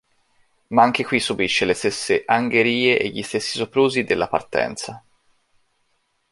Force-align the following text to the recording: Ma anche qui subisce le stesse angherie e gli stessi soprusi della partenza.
Ma 0.69 0.81
anche 0.81 1.05
qui 1.05 1.19
subisce 1.19 1.63
le 1.63 1.75
stesse 1.75 2.23
angherie 2.25 2.97
e 2.97 3.09
gli 3.09 3.21
stessi 3.21 3.59
soprusi 3.59 4.03
della 4.03 4.27
partenza. 4.27 5.05